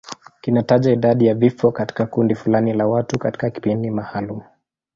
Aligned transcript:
Kinataja 0.41 0.91
idadi 0.91 1.25
ya 1.25 1.33
vifo 1.35 1.71
katika 1.71 2.05
kundi 2.05 2.35
fulani 2.35 2.73
la 2.73 2.87
watu 2.87 3.19
katika 3.19 3.49
kipindi 3.49 3.89
maalum. 3.91 4.41